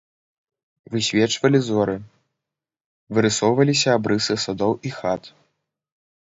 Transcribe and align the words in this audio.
Высвечвалі 0.95 1.59
зоры, 1.67 1.95
вырысоўваліся 3.17 3.89
абрысы 3.99 4.41
садоў 4.47 4.73
і 4.89 4.99
хат. 4.99 5.23